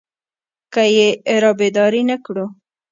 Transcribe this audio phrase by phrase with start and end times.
[0.73, 1.07] که يې
[1.43, 2.45] رابيدارې نه کړو.